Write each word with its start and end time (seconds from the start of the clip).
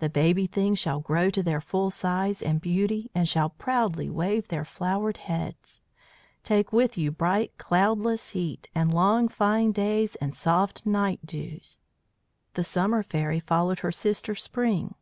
The 0.00 0.08
baby 0.10 0.48
things 0.48 0.80
shall 0.80 0.98
grow 0.98 1.30
to 1.30 1.40
their 1.40 1.60
full 1.60 1.92
size 1.92 2.42
and 2.42 2.60
beauty, 2.60 3.12
and 3.14 3.28
shall 3.28 3.50
proudly 3.50 4.10
wave 4.10 4.48
their 4.48 4.64
flowered 4.64 5.18
heads. 5.18 5.82
Take 6.42 6.72
with 6.72 6.98
you 6.98 7.12
bright 7.12 7.56
cloudless 7.58 8.30
heat 8.30 8.68
and 8.74 8.92
long 8.92 9.28
fine 9.28 9.70
days 9.70 10.16
and 10.16 10.34
soft 10.34 10.84
night 10.84 11.24
dews." 11.24 11.78
The 12.54 12.64
Summer 12.64 13.04
Fairy 13.04 13.38
followed 13.38 13.78
her 13.86 13.92
sister 13.92 14.34
Spring. 14.34 14.96